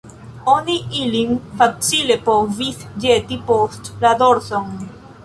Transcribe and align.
Oni 0.51 0.77
ilin 1.01 1.35
facile 1.59 2.17
povis 2.29 2.79
ĵeti 3.05 3.39
post 3.51 3.93
la 4.07 4.15
dorson. 4.23 4.73